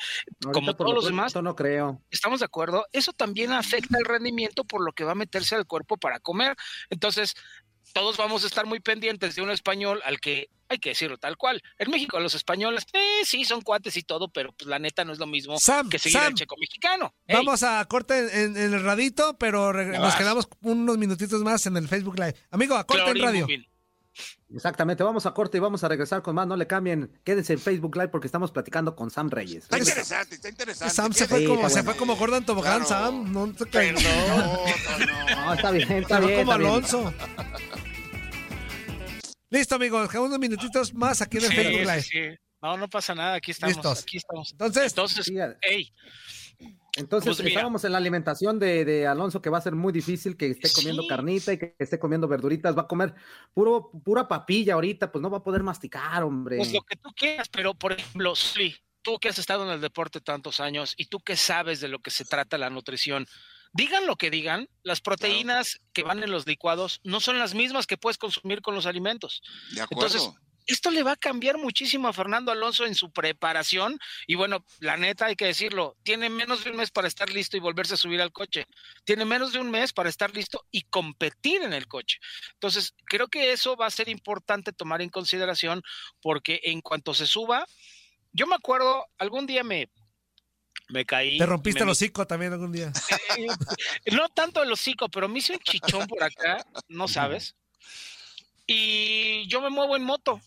como 0.51 0.75
todos 0.75 0.93
los 0.93 1.05
demás? 1.05 1.35
no 1.35 1.55
creo. 1.55 2.01
¿Estamos 2.09 2.39
de 2.39 2.45
acuerdo? 2.45 2.85
Eso 2.91 3.11
también 3.13 3.51
afecta 3.51 3.97
el 3.97 4.05
rendimiento 4.05 4.63
por 4.63 4.83
lo 4.83 4.93
que 4.93 5.03
va 5.03 5.11
a 5.11 5.15
meterse 5.15 5.55
al 5.55 5.65
cuerpo 5.65 5.97
para 5.97 6.19
comer. 6.19 6.55
Entonces, 6.89 7.35
todos 7.93 8.17
vamos 8.17 8.43
a 8.43 8.47
estar 8.47 8.65
muy 8.65 8.79
pendientes 8.79 9.35
de 9.35 9.41
un 9.41 9.51
español 9.51 10.01
al 10.03 10.19
que 10.19 10.49
hay 10.69 10.79
que 10.79 10.89
decirlo 10.89 11.17
tal 11.17 11.37
cual. 11.37 11.61
En 11.77 11.91
México 11.91 12.19
los 12.19 12.33
españoles, 12.35 12.85
eh, 12.93 13.21
sí, 13.23 13.45
son 13.45 13.61
cuates 13.61 13.95
y 13.95 14.01
todo, 14.01 14.27
pero 14.27 14.51
pues 14.51 14.67
la 14.67 14.79
neta 14.79 15.05
no 15.05 15.13
es 15.13 15.19
lo 15.19 15.27
mismo 15.27 15.55
que 15.89 15.99
seguir 15.99 16.17
al 16.17 16.33
checo 16.33 16.55
mexicano. 16.59 17.13
Vamos 17.27 17.63
a 17.63 17.85
corte 17.85 18.43
en, 18.43 18.57
el 18.57 18.83
radito, 18.83 19.37
pero 19.37 19.71
nos 19.71 20.15
quedamos 20.15 20.47
unos 20.61 20.97
minutitos 20.97 21.41
más 21.41 21.65
en 21.67 21.77
el 21.77 21.87
Facebook 21.87 22.17
Live. 22.17 22.35
Amigo, 22.51 22.75
a 22.75 22.85
corte 22.85 23.11
en 23.11 23.21
radio. 23.21 23.47
Exactamente, 24.53 25.03
vamos 25.03 25.25
a 25.25 25.33
corte 25.33 25.57
y 25.57 25.61
vamos 25.61 25.83
a 25.83 25.87
regresar 25.87 26.21
con 26.21 26.35
más. 26.35 26.45
No 26.45 26.55
le 26.55 26.67
cambien, 26.67 27.19
quédense 27.23 27.53
en 27.53 27.59
Facebook 27.59 27.95
Live 27.95 28.09
porque 28.09 28.27
estamos 28.27 28.51
platicando 28.51 28.95
con 28.95 29.09
Sam 29.09 29.29
Reyes. 29.29 29.63
Está 29.63 29.79
interesante, 29.79 30.35
está 30.35 30.49
interesante. 30.49 30.93
Sam 30.93 31.13
se 31.13 31.27
fue, 31.27 31.45
como, 31.45 31.69
se 31.69 31.83
fue 31.83 31.95
como 31.95 32.15
Gordon 32.15 32.45
Tobogán, 32.45 32.85
Sam. 32.85 33.31
No, 33.31 33.47
no, 33.47 33.53
no, 33.53 33.55
está 35.53 35.71
bien, 35.71 35.91
está 35.91 36.19
bien. 36.19 36.39
como 36.39 36.51
Alonso. 36.51 37.13
Listo, 39.49 39.75
amigos, 39.75 40.13
unos 40.15 40.39
minutitos 40.39 40.93
más 40.93 41.21
aquí 41.21 41.37
en 41.37 41.45
el 41.45 41.53
Facebook 41.53 41.81
Live. 41.81 42.01
Sí. 42.01 42.19
No, 42.61 42.77
no 42.77 42.89
pasa 42.89 43.13
nada, 43.13 43.35
aquí 43.35 43.51
estamos. 43.51 44.01
Aquí 44.01 44.17
estamos. 44.17 44.51
Entonces, 44.51 44.91
Entonces, 44.91 45.31
Entonces, 46.95 47.37
pues 47.37 47.47
estábamos 47.47 47.83
en 47.85 47.91
la 47.91 47.97
alimentación 47.97 48.59
de, 48.59 49.07
Alonso, 49.07 49.41
que 49.41 49.49
va 49.49 49.57
a 49.57 49.61
ser 49.61 49.73
muy 49.73 49.91
difícil 49.91 50.37
que 50.37 50.51
esté 50.51 50.71
comiendo 50.71 51.07
carnita 51.07 51.53
y 51.53 51.57
que 51.57 51.75
esté 51.79 51.97
comiendo 51.97 52.27
verduritas. 52.27 52.77
Va 52.77 52.83
a 52.83 52.87
comer 52.87 53.15
puro, 53.53 53.89
pura 54.03 54.27
papilla 54.27 54.75
ahorita, 54.75 55.11
pues 55.11 55.21
no 55.21 55.29
va 55.29 55.39
a 55.39 55.43
poder 55.43 55.63
masticar, 55.63 56.23
hombre. 56.23 56.57
Pues 56.57 56.71
lo 56.71 56.83
que 56.83 56.95
tú 56.95 57.09
quieras, 57.15 57.49
pero 57.49 57.73
por 57.73 57.93
ejemplo, 57.93 58.35
sí, 58.35 58.75
tú 59.01 59.17
que 59.19 59.29
has 59.29 59.39
estado 59.39 59.65
en 59.65 59.71
el 59.71 59.81
deporte 59.81 60.21
tantos 60.21 60.59
años 60.59 60.93
y 60.95 61.05
tú 61.05 61.19
que 61.19 61.35
sabes 61.35 61.81
de 61.81 61.87
lo 61.87 61.99
que 61.99 62.11
se 62.11 62.25
trata 62.25 62.59
la 62.59 62.69
nutrición, 62.69 63.27
digan 63.73 64.05
lo 64.05 64.15
que 64.15 64.29
digan, 64.29 64.69
las 64.83 65.01
proteínas 65.01 65.81
que 65.93 66.03
van 66.03 66.21
en 66.21 66.29
los 66.29 66.45
licuados 66.45 67.01
no 67.03 67.19
son 67.19 67.39
las 67.39 67.55
mismas 67.55 67.87
que 67.87 67.97
puedes 67.97 68.19
consumir 68.19 68.61
con 68.61 68.75
los 68.75 68.85
alimentos. 68.85 69.41
De 69.71 69.81
acuerdo. 69.81 70.05
Entonces, 70.05 70.39
esto 70.67 70.91
le 70.91 71.03
va 71.03 71.13
a 71.13 71.15
cambiar 71.15 71.57
muchísimo 71.57 72.07
a 72.07 72.13
Fernando 72.13 72.51
Alonso 72.51 72.85
en 72.85 72.95
su 72.95 73.11
preparación. 73.11 73.99
Y 74.27 74.35
bueno, 74.35 74.65
la 74.79 74.97
neta 74.97 75.27
hay 75.27 75.35
que 75.35 75.45
decirlo, 75.45 75.97
tiene 76.03 76.29
menos 76.29 76.63
de 76.63 76.71
un 76.71 76.77
mes 76.77 76.91
para 76.91 77.07
estar 77.07 77.29
listo 77.31 77.57
y 77.57 77.59
volverse 77.59 77.95
a 77.95 77.97
subir 77.97 78.21
al 78.21 78.31
coche. 78.31 78.65
Tiene 79.03 79.25
menos 79.25 79.53
de 79.53 79.59
un 79.59 79.71
mes 79.71 79.93
para 79.93 80.09
estar 80.09 80.33
listo 80.35 80.65
y 80.71 80.83
competir 80.83 81.63
en 81.63 81.73
el 81.73 81.87
coche. 81.87 82.19
Entonces, 82.53 82.93
creo 83.05 83.27
que 83.27 83.51
eso 83.51 83.75
va 83.75 83.87
a 83.87 83.91
ser 83.91 84.09
importante 84.09 84.73
tomar 84.73 85.01
en 85.01 85.09
consideración 85.09 85.81
porque 86.21 86.61
en 86.63 86.81
cuanto 86.81 87.13
se 87.13 87.27
suba, 87.27 87.65
yo 88.31 88.47
me 88.47 88.55
acuerdo, 88.55 89.05
algún 89.17 89.45
día 89.45 89.63
me, 89.63 89.89
me 90.89 91.05
caí. 91.05 91.37
Te 91.37 91.45
rompiste 91.45 91.83
el 91.83 91.89
hocico 91.89 92.25
también 92.27 92.53
algún 92.53 92.71
día. 92.71 92.91
no 94.11 94.29
tanto 94.29 94.61
el 94.63 94.71
hocico, 94.71 95.09
pero 95.09 95.27
me 95.27 95.39
hice 95.39 95.53
un 95.53 95.59
chichón 95.59 96.07
por 96.07 96.23
acá, 96.23 96.65
no 96.87 97.07
sabes. 97.07 97.55
Y 98.65 99.47
yo 99.47 99.61
me 99.61 99.69
muevo 99.69 99.95
en 99.95 100.03
moto. 100.03 100.41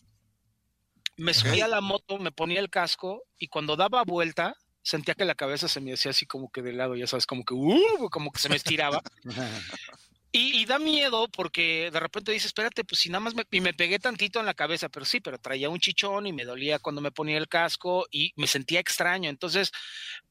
Me 1.16 1.34
subía 1.34 1.64
a 1.66 1.68
la 1.68 1.80
moto, 1.80 2.18
me 2.18 2.32
ponía 2.32 2.60
el 2.60 2.70
casco 2.70 3.24
y 3.38 3.48
cuando 3.48 3.76
daba 3.76 4.04
vuelta, 4.04 4.54
sentía 4.82 5.14
que 5.14 5.24
la 5.24 5.34
cabeza 5.34 5.68
se 5.68 5.80
me 5.80 5.92
hacía 5.92 6.10
así 6.10 6.26
como 6.26 6.50
que 6.50 6.62
de 6.62 6.72
lado, 6.72 6.94
ya 6.94 7.06
sabes, 7.06 7.26
como 7.26 7.44
que, 7.44 7.54
uh, 7.54 8.08
como 8.10 8.30
que 8.30 8.38
se 8.40 8.48
me 8.48 8.56
estiraba. 8.56 9.02
Y, 10.38 10.66
da 10.66 10.78
miedo 10.78 11.28
porque 11.28 11.90
de 11.90 11.98
repente 11.98 12.30
dices, 12.30 12.48
espérate, 12.48 12.84
pues 12.84 13.00
si 13.00 13.08
nada 13.08 13.20
más 13.20 13.34
me, 13.34 13.44
y 13.50 13.62
me 13.62 13.72
pegué 13.72 13.98
tantito 13.98 14.38
en 14.38 14.44
la 14.44 14.52
cabeza, 14.52 14.90
pero 14.90 15.06
sí, 15.06 15.18
pero 15.18 15.38
traía 15.38 15.70
un 15.70 15.78
chichón 15.78 16.26
y 16.26 16.32
me 16.34 16.44
dolía 16.44 16.78
cuando 16.78 17.00
me 17.00 17.10
ponía 17.10 17.38
el 17.38 17.48
casco 17.48 18.06
y 18.10 18.34
me 18.36 18.46
sentía 18.46 18.78
extraño. 18.78 19.30
Entonces, 19.30 19.72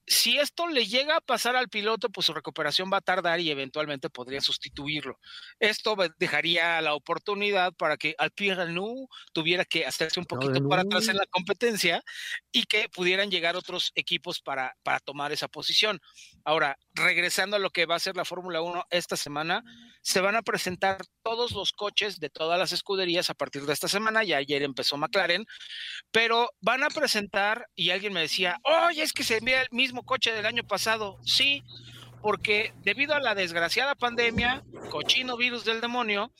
si 0.08 0.38
esto 0.38 0.68
le 0.68 0.86
llega 0.86 1.18
a 1.18 1.22
pasar 1.22 1.56
al 1.56 1.70
piloto, 1.70 2.10
pues 2.10 2.28
su 2.28 2.34
recuperación 2.34 2.92
va 2.94 2.98
a 2.98 3.02
tardar 3.02 3.40
y 3.40 3.50
eventualmente 3.50 4.12
podría 4.12 4.42
sustituirlo. 4.42 5.20
Esto 5.60 5.96
dejaría 6.20 6.80
la 6.82 6.94
oportunidad 6.94 7.74
para 7.74 7.98
que 7.98 8.16
al 8.20 8.32
Nu 8.74 9.08
tuviera 9.34 9.66
que 9.66 9.88
hacerse 9.88 10.20
un 10.20 10.28
poquito 10.28 10.68
para 10.70 10.84
atrás 10.84 11.08
en 11.08 11.18
la 11.18 11.26
competencia 11.26 12.04
y 12.52 12.66
que 12.66 12.90
pudieran 12.90 13.32
llegar 13.32 13.56
otros 13.56 13.92
equipos 13.96 14.40
para, 14.40 14.78
para 14.84 15.00
tomar 15.00 15.32
esa 15.32 15.48
posición. 15.48 16.00
Ahora, 16.44 16.78
regresando 16.94 17.56
a 17.56 17.60
lo 17.60 17.72
que 17.72 17.88
va 17.88 17.96
a 17.96 18.00
ser 18.00 18.16
la 18.16 18.26
Fórmula 18.26 18.62
1 18.62 18.86
esta 18.92 19.18
semana, 19.18 19.64
se 20.02 20.22
van 20.22 20.36
a 20.36 20.42
presentar 20.42 20.98
todos 21.24 21.52
los 21.52 21.72
coches 21.72 22.20
de 22.20 22.30
todas 22.30 22.60
las 22.60 22.72
escuderías 22.72 23.30
a 23.30 23.34
partir 23.34 23.66
de 23.66 23.74
esta 23.74 23.88
semana. 23.88 24.24
Ya 24.24 24.38
ayer 24.38 24.64
empezó 24.64 24.98
McLaren, 24.98 25.46
pero 26.12 26.50
van 26.62 26.84
a 26.84 26.90
presentar, 26.90 27.68
y 27.76 27.90
alguien 27.90 28.14
me 28.14 28.22
decía, 28.22 28.60
oye, 28.64 29.04
es 29.04 29.14
que 29.14 29.24
se 29.24 29.40
ve 29.42 29.62
el 29.62 29.68
mismo 29.72 30.04
coche 30.04 30.32
del 30.32 30.46
año 30.46 30.64
pasado. 30.64 31.20
Sí, 31.24 31.64
porque 32.22 32.74
debido 32.78 33.14
a 33.14 33.20
la 33.20 33.36
desgraciada 33.36 33.96
pandemia, 33.96 34.64
cochino 34.90 35.38
virus 35.38 35.64
del 35.66 35.82
demonio, 35.82 36.34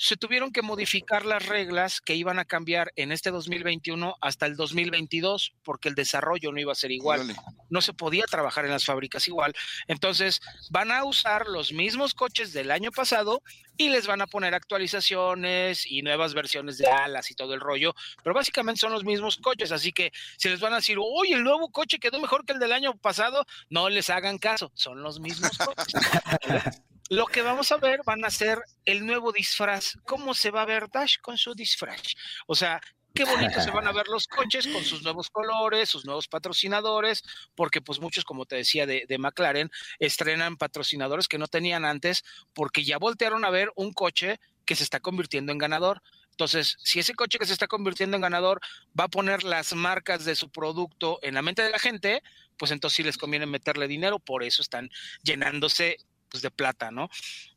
se 0.00 0.16
tuvieron 0.16 0.50
que 0.50 0.62
modificar 0.62 1.26
las 1.26 1.44
reglas 1.44 2.00
que 2.00 2.14
iban 2.14 2.38
a 2.38 2.46
cambiar 2.46 2.90
en 2.96 3.12
este 3.12 3.30
2021 3.30 4.16
hasta 4.22 4.46
el 4.46 4.56
2022 4.56 5.52
porque 5.62 5.90
el 5.90 5.94
desarrollo 5.94 6.52
no 6.52 6.58
iba 6.58 6.72
a 6.72 6.74
ser 6.74 6.90
igual. 6.90 7.36
No 7.68 7.82
se 7.82 7.92
podía 7.92 8.24
trabajar 8.24 8.64
en 8.64 8.70
las 8.70 8.86
fábricas 8.86 9.28
igual. 9.28 9.52
Entonces 9.88 10.40
van 10.70 10.90
a 10.90 11.04
usar 11.04 11.48
los 11.48 11.74
mismos 11.74 12.14
coches 12.14 12.54
del 12.54 12.70
año 12.70 12.90
pasado 12.92 13.42
y 13.76 13.90
les 13.90 14.06
van 14.06 14.22
a 14.22 14.26
poner 14.26 14.54
actualizaciones 14.54 15.84
y 15.84 16.00
nuevas 16.00 16.32
versiones 16.32 16.78
de 16.78 16.86
alas 16.86 17.30
y 17.30 17.34
todo 17.34 17.52
el 17.52 17.60
rollo, 17.60 17.94
pero 18.24 18.34
básicamente 18.34 18.80
son 18.80 18.92
los 18.92 19.04
mismos 19.04 19.36
coches, 19.36 19.70
así 19.70 19.92
que 19.92 20.12
si 20.38 20.48
les 20.48 20.60
van 20.60 20.72
a 20.72 20.76
decir, 20.76 20.98
uy, 20.98 21.32
el 21.32 21.44
nuevo 21.44 21.70
coche 21.70 21.98
quedó 21.98 22.20
mejor 22.20 22.46
que 22.46 22.52
el 22.52 22.58
del 22.58 22.72
año 22.72 22.96
pasado, 22.96 23.46
no 23.68 23.88
les 23.88 24.10
hagan 24.10 24.38
caso, 24.38 24.70
son 24.74 25.02
los 25.02 25.20
mismos 25.20 25.56
coches. 25.58 25.94
Lo 27.10 27.26
que 27.26 27.42
vamos 27.42 27.72
a 27.72 27.76
ver 27.76 28.02
van 28.06 28.24
a 28.24 28.30
ser 28.30 28.60
el 28.84 29.04
nuevo 29.04 29.32
disfraz. 29.32 29.98
¿Cómo 30.04 30.32
se 30.32 30.52
va 30.52 30.62
a 30.62 30.64
ver 30.64 30.88
Dash 30.88 31.16
con 31.20 31.36
su 31.36 31.56
disfraz? 31.56 32.14
O 32.46 32.54
sea, 32.54 32.80
qué 33.12 33.24
bonito 33.24 33.60
se 33.60 33.72
van 33.72 33.88
a 33.88 33.92
ver 33.92 34.06
los 34.06 34.28
coches 34.28 34.68
con 34.68 34.84
sus 34.84 35.02
nuevos 35.02 35.28
colores, 35.28 35.88
sus 35.88 36.04
nuevos 36.04 36.28
patrocinadores, 36.28 37.24
porque 37.56 37.80
pues 37.80 37.98
muchos, 37.98 38.24
como 38.24 38.46
te 38.46 38.54
decía, 38.54 38.86
de, 38.86 39.06
de, 39.08 39.18
McLaren, 39.18 39.72
estrenan 39.98 40.56
patrocinadores 40.56 41.26
que 41.26 41.38
no 41.38 41.48
tenían 41.48 41.84
antes, 41.84 42.22
porque 42.54 42.84
ya 42.84 42.96
voltearon 42.98 43.44
a 43.44 43.50
ver 43.50 43.72
un 43.74 43.92
coche 43.92 44.38
que 44.64 44.76
se 44.76 44.84
está 44.84 45.00
convirtiendo 45.00 45.50
en 45.50 45.58
ganador. 45.58 46.02
Entonces, 46.30 46.76
si 46.84 47.00
ese 47.00 47.14
coche 47.14 47.40
que 47.40 47.46
se 47.46 47.52
está 47.52 47.66
convirtiendo 47.66 48.16
en 48.16 48.22
ganador 48.22 48.60
va 48.98 49.04
a 49.04 49.08
poner 49.08 49.42
las 49.42 49.74
marcas 49.74 50.24
de 50.24 50.36
su 50.36 50.48
producto 50.48 51.18
en 51.22 51.34
la 51.34 51.42
mente 51.42 51.62
de 51.62 51.70
la 51.70 51.80
gente, 51.80 52.22
pues 52.56 52.70
entonces 52.70 52.94
sí 52.96 53.02
les 53.02 53.18
conviene 53.18 53.46
meterle 53.46 53.88
dinero, 53.88 54.20
por 54.20 54.44
eso 54.44 54.62
están 54.62 54.90
llenándose 55.24 55.98
pues, 56.30 56.42
de 56.42 56.50
plata, 56.50 56.90
¿no? 56.90 57.10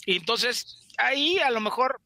Y 0.06 0.18
entonces 0.18 0.88
ahí 0.98 1.40
a 1.40 1.52
lo 1.52 1.60
mejor 1.60 2.02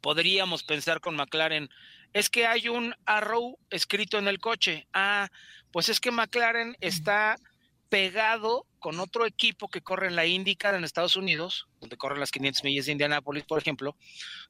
podríamos 0.00 0.62
pensar 0.62 1.00
con 1.00 1.16
McLaren, 1.16 1.68
es 2.12 2.30
que 2.30 2.46
hay 2.46 2.68
un 2.68 2.94
arrow 3.04 3.58
escrito 3.70 4.18
en 4.18 4.28
el 4.28 4.40
coche. 4.40 4.86
Ah, 4.92 5.28
pues 5.72 5.88
es 5.88 6.00
que 6.00 6.10
McLaren 6.10 6.76
está 6.80 7.36
pegado 7.88 8.66
con 8.78 8.98
otro 8.98 9.26
equipo 9.26 9.68
que 9.68 9.82
corre 9.82 10.06
en 10.06 10.16
la 10.16 10.26
IndyCar 10.26 10.74
en 10.74 10.84
Estados 10.84 11.16
Unidos, 11.16 11.68
donde 11.80 11.96
corren 11.96 12.20
las 12.20 12.30
500 12.30 12.64
millas 12.64 12.86
de 12.86 12.92
Indianápolis, 12.92 13.44
por 13.44 13.58
ejemplo, 13.58 13.96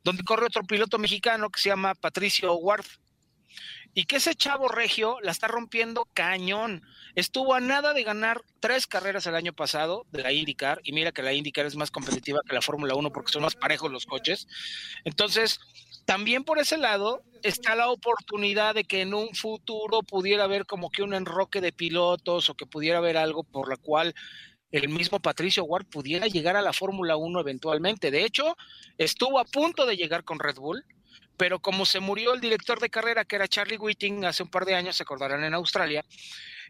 donde 0.05 0.23
corre 0.23 0.47
otro 0.47 0.63
piloto 0.63 0.99
mexicano 0.99 1.51
que 1.51 1.61
se 1.61 1.71
llama 1.71 1.95
Patricio 1.95 2.55
Ward 2.55 2.85
y 3.95 4.05
que 4.05 4.17
ese 4.17 4.35
chavo 4.35 4.69
regio 4.69 5.19
la 5.23 5.33
está 5.33 5.49
rompiendo 5.49 6.09
cañón. 6.15 6.83
Estuvo 7.15 7.55
a 7.55 7.61
nada 7.61 7.93
de 7.93 8.05
ganar 8.05 8.43
tres 8.61 8.87
carreras 8.87 9.27
el 9.27 9.35
año 9.35 9.53
pasado 9.53 10.07
de 10.13 10.23
la 10.23 10.33
IndyCar, 10.33 10.81
y 10.85 10.93
mira 10.93 11.13
que 11.13 11.23
la 11.23 11.33
IndyCar 11.33 11.67
es 11.67 11.77
más 11.77 11.91
competitiva 11.91 12.41
que 12.47 12.55
la 12.55 12.63
Fórmula 12.63 12.95
1 12.95 13.11
porque 13.13 13.33
son 13.33 13.43
más 13.43 13.57
parejos 13.57 13.91
los 13.91 14.07
coches. 14.07 14.47
Entonces, 15.05 15.61
también 16.05 16.45
por 16.45 16.59
ese 16.59 16.77
lado 16.77 17.23
está 17.43 17.75
la 17.75 17.89
oportunidad 17.89 18.75
de 18.75 18.85
que 18.85 19.01
en 19.01 19.15
un 19.15 19.35
futuro 19.35 20.03
pudiera 20.03 20.45
haber 20.45 20.67
como 20.67 20.91
que 20.91 21.03
un 21.03 21.15
enroque 21.15 21.61
de 21.61 21.73
pilotos 21.73 22.51
o 22.51 22.55
que 22.55 22.67
pudiera 22.67 22.99
haber 22.99 23.17
algo 23.17 23.45
por 23.45 23.69
la 23.69 23.77
cual 23.77 24.15
el 24.71 24.89
mismo 24.89 25.21
Patricio 25.21 25.65
Ward 25.65 25.87
pudiera 25.87 26.27
llegar 26.27 26.57
a 26.57 26.63
la 26.63 26.73
Fórmula 26.73 27.17
1 27.17 27.41
eventualmente. 27.41 28.11
De 28.11 28.25
hecho, 28.25 28.57
estuvo 28.99 29.39
a 29.39 29.45
punto 29.45 29.85
de 29.87 29.97
llegar 29.97 30.25
con 30.25 30.39
Red 30.39 30.57
Bull 30.57 30.85
pero 31.41 31.59
como 31.59 31.87
se 31.87 32.01
murió 32.01 32.35
el 32.35 32.41
director 32.43 32.81
de 32.81 32.91
carrera, 32.91 33.25
que 33.25 33.37
era 33.37 33.49
Charlie 33.49 33.79
Whiting, 33.79 34.27
hace 34.27 34.43
un 34.43 34.51
par 34.51 34.67
de 34.67 34.75
años, 34.75 34.95
se 34.95 35.05
acordarán 35.05 35.43
en 35.43 35.55
Australia, 35.55 36.05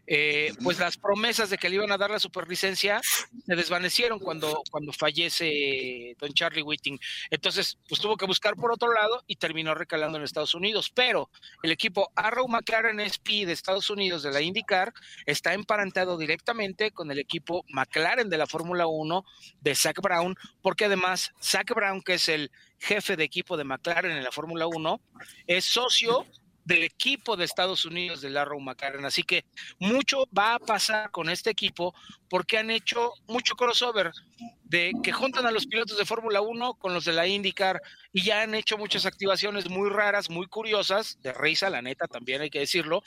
eh, 0.07 0.53
pues 0.63 0.79
las 0.79 0.97
promesas 0.97 1.49
de 1.49 1.57
que 1.57 1.69
le 1.69 1.75
iban 1.75 1.91
a 1.91 1.97
dar 1.97 2.09
la 2.09 2.19
superlicencia 2.19 3.01
se 3.01 3.55
desvanecieron 3.55 4.19
cuando, 4.19 4.61
cuando 4.69 4.91
fallece 4.93 6.15
don 6.19 6.33
Charlie 6.33 6.63
Whiting. 6.63 6.99
Entonces, 7.29 7.77
pues 7.87 8.01
tuvo 8.01 8.17
que 8.17 8.25
buscar 8.25 8.55
por 8.55 8.71
otro 8.71 8.91
lado 8.93 9.23
y 9.27 9.35
terminó 9.35 9.75
recalando 9.75 10.17
en 10.17 10.23
Estados 10.23 10.55
Unidos. 10.55 10.91
Pero 10.93 11.29
el 11.63 11.71
equipo 11.71 12.11
Arrow 12.15 12.47
McLaren 12.47 12.99
SP 12.99 13.45
de 13.45 13.53
Estados 13.53 13.89
Unidos 13.89 14.23
de 14.23 14.31
la 14.31 14.41
IndyCar 14.41 14.93
está 15.25 15.53
emparentado 15.53 16.17
directamente 16.17 16.91
con 16.91 17.11
el 17.11 17.19
equipo 17.19 17.63
McLaren 17.69 18.29
de 18.29 18.37
la 18.37 18.47
Fórmula 18.47 18.87
1 18.87 19.25
de 19.61 19.75
Zach 19.75 19.99
Brown, 20.01 20.35
porque 20.61 20.85
además 20.85 21.31
Zach 21.41 21.73
Brown, 21.73 22.01
que 22.01 22.15
es 22.15 22.27
el 22.29 22.51
jefe 22.79 23.15
de 23.15 23.23
equipo 23.23 23.57
de 23.57 23.63
McLaren 23.63 24.11
en 24.11 24.23
la 24.23 24.31
Fórmula 24.31 24.67
1, 24.67 24.99
es 25.47 25.65
socio 25.65 26.25
del 26.65 26.83
equipo 26.83 27.35
de 27.35 27.45
Estados 27.45 27.85
Unidos 27.85 28.21
del 28.21 28.37
Arrow 28.37 28.59
McLaren. 28.59 29.05
Así 29.05 29.23
que 29.23 29.45
mucho 29.79 30.25
va 30.37 30.55
a 30.55 30.59
pasar 30.59 31.11
con 31.11 31.29
este 31.29 31.49
equipo 31.49 31.93
porque 32.29 32.57
han 32.57 32.71
hecho 32.71 33.13
mucho 33.27 33.55
crossover 33.55 34.11
de 34.71 34.93
que 35.03 35.11
juntan 35.11 35.45
a 35.45 35.51
los 35.51 35.67
pilotos 35.67 35.97
de 35.97 36.05
Fórmula 36.05 36.39
1 36.39 36.75
con 36.75 36.93
los 36.93 37.03
de 37.03 37.11
la 37.11 37.27
IndyCar 37.27 37.81
y 38.13 38.21
ya 38.21 38.41
han 38.41 38.55
hecho 38.55 38.77
muchas 38.77 39.05
activaciones 39.05 39.69
muy 39.69 39.89
raras, 39.89 40.29
muy 40.29 40.47
curiosas, 40.47 41.19
de 41.21 41.33
risa, 41.33 41.69
la 41.69 41.81
neta, 41.81 42.07
también 42.07 42.41
hay 42.41 42.49
que 42.49 42.59
decirlo, 42.59 43.03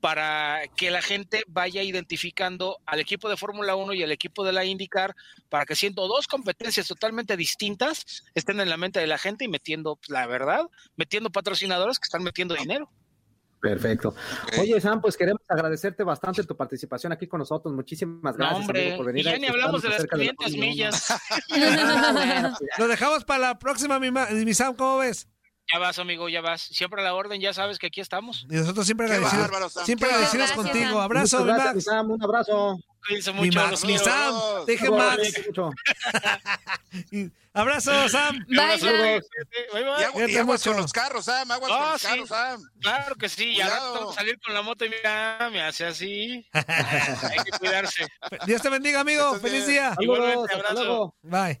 para 0.00 0.60
que 0.76 0.92
la 0.92 1.02
gente 1.02 1.42
vaya 1.48 1.82
identificando 1.82 2.78
al 2.86 3.00
equipo 3.00 3.28
de 3.28 3.36
Fórmula 3.36 3.74
1 3.74 3.94
y 3.94 4.04
al 4.04 4.12
equipo 4.12 4.44
de 4.44 4.52
la 4.52 4.64
IndyCar 4.64 5.16
para 5.48 5.66
que 5.66 5.74
siendo 5.74 6.06
dos 6.06 6.28
competencias 6.28 6.86
totalmente 6.86 7.36
distintas 7.36 8.24
estén 8.36 8.60
en 8.60 8.68
la 8.68 8.76
mente 8.76 9.00
de 9.00 9.08
la 9.08 9.18
gente 9.18 9.44
y 9.44 9.48
metiendo, 9.48 9.96
pues, 9.96 10.10
la 10.10 10.24
verdad, 10.28 10.66
metiendo 10.94 11.30
patrocinadores 11.30 11.98
que 11.98 12.04
están 12.04 12.22
metiendo 12.22 12.54
dinero. 12.54 12.88
Perfecto. 13.60 14.14
Oye, 14.58 14.80
Sam, 14.80 15.00
pues 15.00 15.16
queremos 15.16 15.42
agradecerte 15.48 16.04
bastante 16.04 16.44
tu 16.44 16.56
participación 16.56 17.12
aquí 17.12 17.26
con 17.26 17.38
nosotros. 17.38 17.74
Muchísimas 17.74 18.36
gracias 18.36 18.60
hombre, 18.60 18.94
por 18.96 19.06
venir. 19.06 19.26
Y 19.26 19.30
ya 19.30 19.38
ni 19.38 19.46
hablamos 19.46 19.82
de 19.82 19.88
las 19.88 20.06
500 20.06 20.52
millas. 20.52 21.14
Lo 22.78 22.88
dejamos 22.88 23.24
para 23.24 23.48
la 23.48 23.58
próxima, 23.58 23.98
mi, 23.98 24.10
mi 24.10 24.54
Sam, 24.54 24.74
¿cómo 24.76 24.98
ves? 24.98 25.28
Ya 25.72 25.78
vas, 25.78 25.98
amigo, 25.98 26.28
ya 26.28 26.40
vas. 26.40 26.62
Siempre 26.62 27.02
a 27.02 27.04
la 27.04 27.14
orden, 27.14 27.40
ya 27.40 27.52
sabes 27.52 27.78
que 27.78 27.88
aquí 27.88 28.00
estamos. 28.00 28.46
Y 28.48 28.54
nosotros 28.54 28.86
siempre 28.86 29.06
agradecidos, 29.06 29.72
siempre 29.84 30.08
agradecidos 30.08 30.52
contigo. 30.52 31.00
Abrazo, 31.00 31.44
mi 31.44 31.52
Max. 31.52 31.84
Sam, 31.84 32.10
un 32.10 32.22
abrazo. 32.22 32.78
Cuídense 33.06 33.32
mucho. 33.32 33.42
Mi 33.42 33.50
Max, 33.50 33.84
mi 33.84 33.98
Sam. 33.98 34.34
Deje 34.66 34.90
Max. 34.90 35.32
Abrazo, 37.52 38.08
Sam. 38.08 38.38
Bye, 38.48 38.78
Sam. 38.78 39.20
Y, 40.28 40.36
aguas 40.36 40.64
con 40.64 40.76
los 40.76 40.92
carros, 40.92 41.26
Sam. 41.26 41.50
Aguas 41.50 41.70
con 41.70 41.92
los 41.92 42.02
carros, 42.02 42.28
Sam. 42.28 42.62
Claro 42.80 43.14
que 43.16 43.28
sí. 43.28 43.54
Ya 43.54 43.66
a 43.66 44.12
salir 44.14 44.38
con 44.40 44.54
la 44.54 44.62
moto 44.62 44.86
y 44.86 44.88
mira, 44.90 45.50
me 45.52 45.60
hace 45.60 45.84
así. 45.84 46.46
Hay 46.52 47.44
que 47.44 47.58
cuidarse. 47.58 48.06
Dios 48.46 48.62
te 48.62 48.70
bendiga, 48.70 49.00
amigo. 49.00 49.34
Feliz 49.38 49.66
día. 49.66 49.94
Igualmente, 49.98 50.54
abrazo. 50.54 51.14
Bye. 51.22 51.60